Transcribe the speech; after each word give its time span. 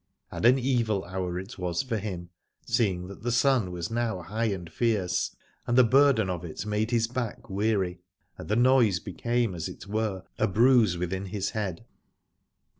And 0.31 0.45
an 0.45 0.57
evil 0.57 1.05
hour 1.05 1.37
it 1.37 1.59
was 1.59 1.83
for 1.83 1.99
him, 1.99 2.31
seeing 2.65 3.07
that 3.07 3.21
the 3.21 3.31
sun 3.31 3.69
was 3.71 3.91
now 3.91 4.23
high 4.23 4.45
and 4.45 4.67
fierce, 4.67 5.35
and 5.67 5.77
the 5.77 5.83
burden 5.83 6.27
of 6.27 6.43
it 6.43 6.65
made 6.65 6.89
his 6.89 7.05
back 7.07 7.51
weary, 7.51 8.01
and 8.35 8.49
the 8.49 8.55
noise 8.55 8.99
became 8.99 9.53
as 9.53 9.69
it 9.69 9.85
were 9.85 10.23
a 10.39 10.47
bruise 10.47 10.97
within 10.97 11.27
his 11.27 11.51
head. 11.51 11.85